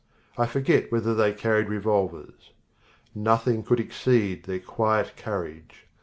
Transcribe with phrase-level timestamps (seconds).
[0.35, 2.49] I forget whether they carried revolvers.
[3.13, 5.85] Nothing could exceed their quiet courage.